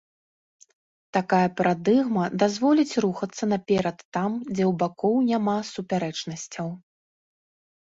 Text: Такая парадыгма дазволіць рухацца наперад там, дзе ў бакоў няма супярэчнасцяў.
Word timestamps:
Такая 1.17 1.49
парадыгма 1.59 2.25
дазволіць 2.45 2.99
рухацца 3.05 3.43
наперад 3.53 3.97
там, 4.19 4.31
дзе 4.53 4.65
ў 4.71 4.73
бакоў 4.83 5.15
няма 5.29 5.57
супярэчнасцяў. 5.73 6.67